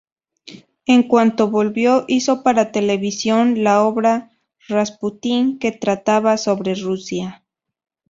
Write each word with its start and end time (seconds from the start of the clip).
En 0.87 1.03
cuanto 1.03 1.51
volvió 1.51 2.05
hizo 2.07 2.41
para 2.41 2.71
televisión 2.71 3.63
la 3.63 3.83
obra 3.83 4.31
"Rasputín", 4.67 5.59
que 5.59 5.71
trataba 5.71 6.37
sobre 6.37 6.73
Rusia. 6.73 7.43